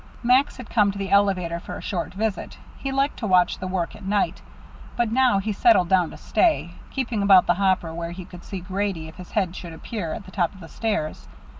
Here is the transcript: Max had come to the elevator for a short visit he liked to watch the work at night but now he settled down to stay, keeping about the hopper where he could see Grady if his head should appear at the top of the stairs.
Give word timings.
Max 0.23 0.57
had 0.57 0.67
come 0.67 0.89
to 0.91 0.97
the 0.97 1.11
elevator 1.11 1.59
for 1.59 1.77
a 1.77 1.81
short 1.83 2.15
visit 2.15 2.57
he 2.79 2.91
liked 2.91 3.17
to 3.19 3.27
watch 3.27 3.59
the 3.59 3.67
work 3.67 3.95
at 3.95 4.03
night 4.03 4.41
but 4.97 5.11
now 5.11 5.37
he 5.37 5.51
settled 5.53 5.89
down 5.89 6.09
to 6.09 6.17
stay, 6.17 6.71
keeping 6.89 7.21
about 7.21 7.45
the 7.45 7.53
hopper 7.53 7.93
where 7.93 8.09
he 8.09 8.25
could 8.25 8.43
see 8.43 8.61
Grady 8.61 9.07
if 9.07 9.17
his 9.17 9.33
head 9.33 9.55
should 9.55 9.73
appear 9.73 10.13
at 10.13 10.23
the 10.25 10.31
top 10.31 10.55
of 10.55 10.59
the 10.59 10.69
stairs. 10.69 11.27